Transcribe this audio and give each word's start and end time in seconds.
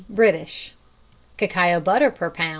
British 0.09 0.73
Cacao 1.37 1.79
butter 1.79 2.09
per 2.09 2.31
lb. 2.31 2.49